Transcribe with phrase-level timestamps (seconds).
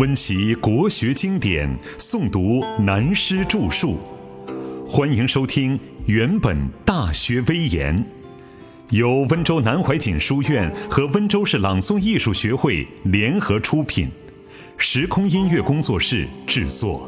[0.00, 3.98] 温习国学经典，诵读南师著述。
[4.88, 6.56] 欢迎收听《原本
[6.86, 7.94] 大学威严》，
[8.96, 14.08] 由温州南怀瑾书院和温州市朗诵艺术学会联合出品，
[14.78, 17.06] 时空音乐工作室制作。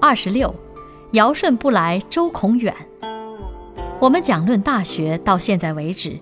[0.00, 0.54] 二十六，
[1.12, 2.74] 尧舜不来周孔远。
[4.00, 6.18] 我们讲论大学到现在为止，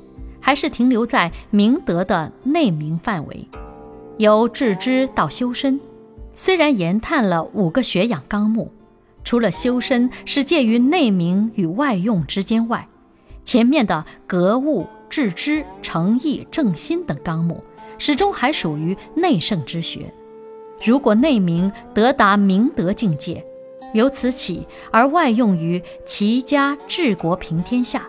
[0.48, 3.46] 还是停留在明德的内明范围，
[4.16, 5.79] 由致知到修身。
[6.34, 8.72] 虽然研探了五个学养纲目，
[9.22, 12.88] 除了修身是介于内明与外用之间外，
[13.44, 17.62] 前面的格物、致知、诚意、正心等纲目，
[17.99, 20.10] 始终还属于内圣之学。
[20.82, 23.44] 如果内明得达明德境界，
[23.93, 28.08] 由此起，而外用于齐家治国平天下，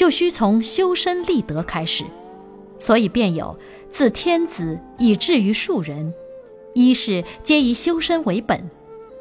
[0.00, 2.04] 就需从修身立德开始，
[2.78, 3.54] 所以便有
[3.92, 6.10] 自天子以至于庶人，
[6.72, 8.66] 一是皆以修身为本，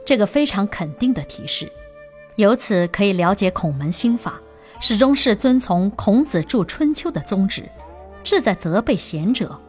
[0.05, 1.69] 这个非常肯定的提示。
[2.37, 4.39] 由此可以了解孔门心法，
[4.79, 7.69] 始终是遵从孔子著《春秋》的宗旨，
[8.23, 9.59] 志在责备贤者。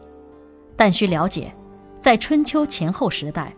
[0.77, 1.53] 但需了解，
[1.99, 3.53] 在春秋前后时代。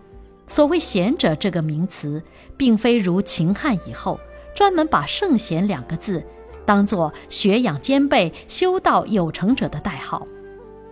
[0.47, 2.19] 所谓贤者这个名词，
[2.57, 4.19] 并非如秦汉以后
[4.55, 6.23] 专门把圣贤两个字
[6.65, 10.25] 当作学养兼备、修道有成者的代号。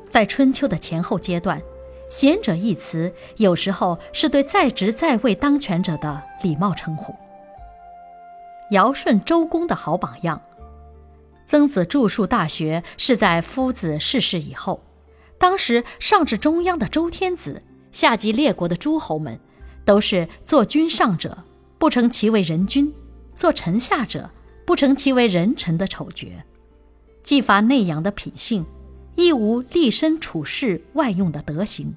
[0.09, 1.61] 在春秋的前后阶段，
[2.09, 7.15] 贤者一词有时候是对在职在位当权者的礼貌称呼。
[8.71, 10.41] 尧舜周公的好榜样，
[11.45, 14.81] 曾子著述《大学》是在夫子逝世以后，
[15.37, 17.61] 当时上至中央的周天子。
[17.91, 19.37] 下及列国的诸侯们，
[19.83, 21.37] 都是做君上者
[21.77, 22.89] 不成其为人君，
[23.35, 24.29] 做臣下者
[24.65, 26.27] 不成其为人臣的丑角，
[27.23, 28.65] 既乏内养的品性，
[29.15, 31.93] 亦无立身处世外用的德行，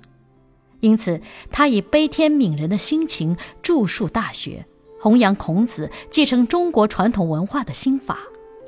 [0.81, 1.21] 因此
[1.51, 4.65] 他以悲天悯人的心情著述《大学》，
[5.03, 8.19] 弘扬孔子继承中国传统文化的心法，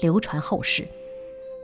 [0.01, 0.87] 流传后世。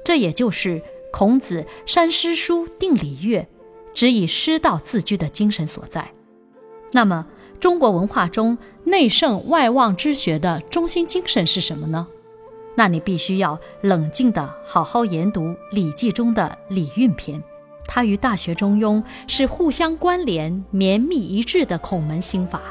[0.05, 0.83] 这也就是
[1.13, 3.47] 孔子删诗书，定礼乐。
[3.95, 6.11] 只以师道自居的精神所在。
[6.93, 7.27] 那么，
[7.61, 12.09] 中国文化中内圣外望之学的中心精神是什么呢？
[12.75, 17.43] 那你必须要冷静地好好研读《礼记》中的礼运篇，
[17.87, 22.63] 它与《大学》《中庸》是互相关联、绵密一致的孔门心法。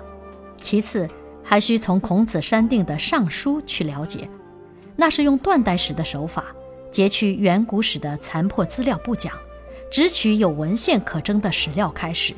[0.60, 1.08] 其次，
[1.44, 4.28] 还需从孔子删定的《尚书》去了解，
[4.96, 6.46] 那是用断代史的手法，
[6.92, 9.34] 截取远古史的残破资料不讲。
[9.92, 12.34] 只取有文献可征的史料开始，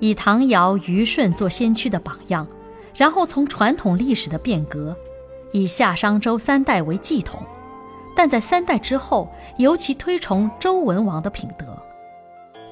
[0.00, 2.48] 以唐尧虞舜做先驱的榜样，
[2.94, 4.96] 然后从传统历史的变革，
[5.54, 7.40] 以夏商周三代为继统，
[8.16, 11.80] 但在三代之后，尤其推崇周文王的品德。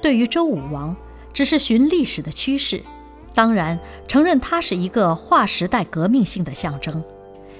[0.01, 0.93] 对于周武王，
[1.31, 2.83] 只是循历史的趋势，
[3.33, 7.01] 当然承认他是一个划时代革命性的象征，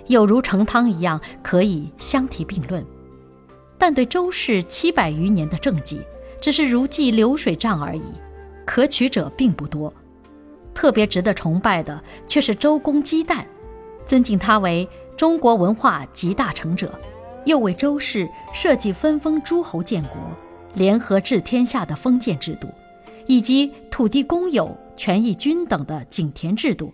[0.08, 2.86] 有如成汤一样可以相提并论。
[3.78, 6.02] 但对周氏七百余年的政绩，
[6.42, 8.04] 只是如记流水账而已，
[8.66, 9.94] 可取者并不多。
[10.74, 13.46] 特别值得崇拜的却是周公姬旦，
[14.06, 14.86] 尊敬他为
[15.16, 17.00] 中国文化集大成者，
[17.46, 20.16] 又为周氏设计分封诸侯建国、
[20.74, 22.68] 联合治天下的封建制度，
[23.28, 26.94] 以及土地公有、权益均等的井田制度，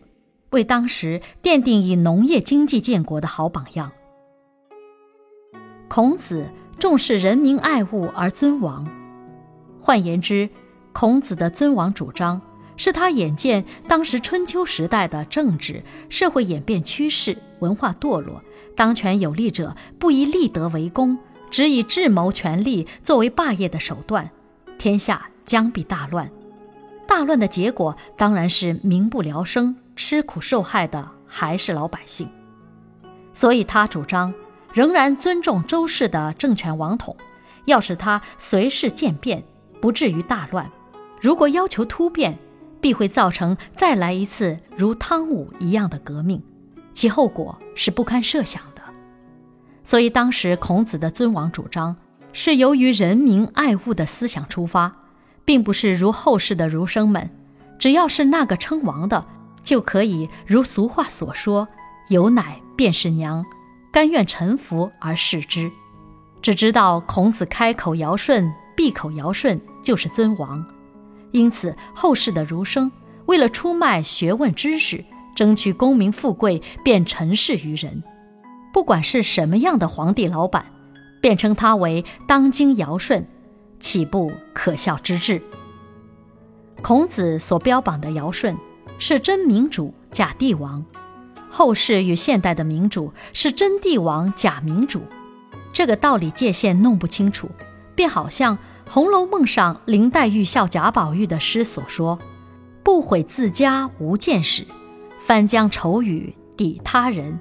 [0.52, 3.92] 为当时奠定以农业经济建国的好榜样。
[5.88, 6.46] 孔子
[6.78, 8.88] 重视人民爱物而尊王。
[9.82, 10.50] 换言之，
[10.92, 12.40] 孔子的尊王主张
[12.80, 18.42] 是他眼见当时春秋时代的政治社会演变趋势、文化堕落，
[18.74, 21.20] 当权有力者不以立德为功，
[21.52, 24.32] 只以智谋权力作为霸业的手段，
[24.78, 26.32] 天下将必大乱。
[27.06, 32.30] 大乱的结果当然是民不聊生，吃苦受害的还是老百姓。
[33.34, 34.34] 所以他主张
[34.74, 37.16] 仍然尊重周氏的政权王统，
[37.66, 39.44] 要使他随时渐变。
[39.82, 40.70] 不至于大乱。
[41.22, 42.38] 如果要求突变，
[42.82, 46.42] 必会造成再来一次如汤武一样的革命，
[46.94, 48.82] 其后果是不堪设想的。
[49.84, 51.96] 所以，当时孔子的尊王主张
[52.32, 54.96] 是由于人民爱物的思想出发，
[55.46, 57.30] 并不是如后世的儒生们，
[57.78, 59.26] 只要是那个称王的，
[59.64, 61.68] 就可以如俗话所说
[62.10, 63.46] “有奶便是娘”，
[63.92, 65.72] 甘愿臣服而视之。
[66.42, 68.54] 只知道孔子开口尧舜。
[68.76, 70.66] 闭口尧舜就是尊王，
[71.32, 72.92] 因此后世的儒生
[73.26, 75.04] 为了出卖学问知识，
[75.36, 78.04] 争取功名富贵，便臣事于人。
[78.74, 80.66] 不管是什么样的皇帝老板，
[81.22, 83.28] 便称他为当今尧舜，
[83.80, 85.42] 岂不可笑之至？
[86.82, 88.56] 孔子所标榜的尧舜
[89.00, 90.86] 是真民主假帝王，
[91.50, 95.02] 后世与现代的民主是真帝王假民主，
[95.74, 97.50] 这个道理界限弄不清楚，
[97.96, 98.56] 便好像
[98.92, 102.18] 《红楼梦》上林黛玉笑贾宝玉的诗所说
[102.82, 104.66] ：“不悔自家无见识，
[105.24, 107.40] 翻将丑语抵他人。”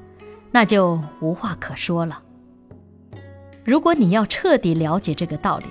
[0.52, 2.20] 那就无话可说了。
[3.64, 5.64] 如果你要彻底了解这个道理，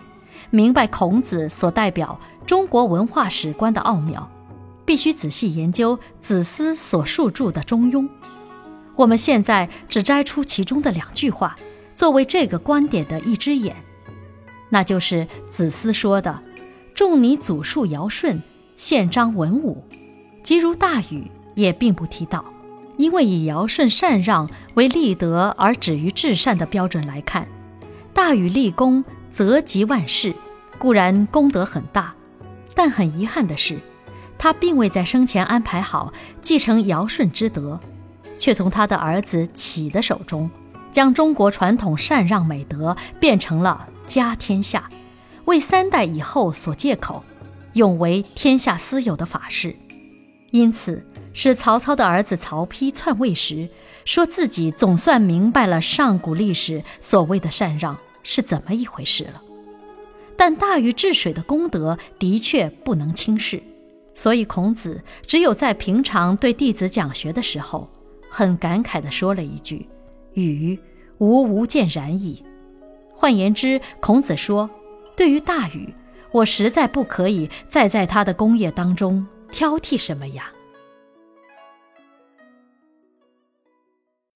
[0.49, 4.27] 明白孔子所代表中国文化史观的奥妙，
[4.83, 8.01] 必须仔细研究子思所述著的《中庸》。
[8.95, 11.55] 我们现在只摘出其中的两句话，
[11.95, 13.75] 作为这个观点的一只眼，
[14.69, 16.41] 那就是子思说的
[16.93, 18.41] ：“仲尼祖述尧舜，
[18.75, 19.83] 宪章文武，
[20.43, 22.43] 即如大禹，也并不提到。”
[22.97, 27.47] 因为以尧舜禅让为立德而止于至善的标准来看，
[28.11, 30.33] 大禹立功泽及万世，
[30.79, 32.11] 固然功德很大，
[32.73, 33.77] 但很遗憾的是，
[34.35, 36.11] 他并未在生前安排好
[36.41, 37.79] 继承尧舜之德，
[38.35, 40.49] 却从他的儿子启的手中，
[40.91, 44.89] 将中国传统禅让美德变成了家天下，
[45.45, 47.23] 为三代以后所借口，
[47.73, 49.75] 用为天下私有的法事，
[50.51, 51.05] 因此。
[51.33, 53.69] 使曹操的儿子曹丕篡位时，
[54.05, 59.39] 说自己总算明白了上古历史所谓的禅让是怎么一回事了。
[60.35, 63.61] 但大禹治水的功德的确不能轻视，
[64.15, 67.87] 所以孔子只有在平常对弟子讲学的时候，
[68.31, 69.87] 很感慨地说了一句
[70.33, 70.79] ：“禹，
[71.19, 72.43] 吾无见然矣。”
[73.19, 74.69] 换言之，孔子说，
[75.15, 75.91] 对于大禹，
[76.31, 80.51] 我实在不可以再在他的功业当中挑剔什么呀。